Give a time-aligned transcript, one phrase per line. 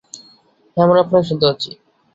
[0.77, 1.71] হ্যাঁ আমরা আপনাকে শুনতে পাচ্ছি।